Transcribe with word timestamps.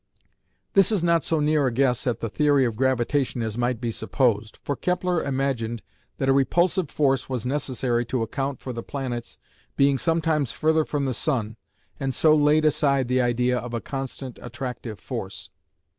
This 0.73 0.91
is 0.91 1.03
not 1.03 1.23
so 1.23 1.39
near 1.39 1.67
a 1.67 1.71
guess 1.71 2.07
at 2.07 2.21
the 2.21 2.27
theory 2.27 2.65
of 2.65 2.75
gravitation 2.75 3.43
as 3.43 3.55
might 3.55 3.79
be 3.79 3.91
supposed, 3.91 4.57
for 4.63 4.75
Kepler 4.75 5.23
imagined 5.23 5.83
that 6.17 6.27
a 6.27 6.33
repulsive 6.33 6.89
force 6.89 7.29
was 7.29 7.45
necessary 7.45 8.03
to 8.05 8.23
account 8.23 8.61
for 8.61 8.73
the 8.73 8.81
planets 8.81 9.37
being 9.77 9.99
sometimes 9.99 10.51
further 10.51 10.85
from 10.85 11.05
the 11.05 11.13
sun, 11.13 11.55
and 11.99 12.15
so 12.15 12.33
laid 12.33 12.65
aside 12.65 13.09
the 13.09 13.21
idea 13.21 13.59
of 13.59 13.75
a 13.75 13.79
constant 13.79 14.39
attractive 14.41 14.99
force. 14.99 15.51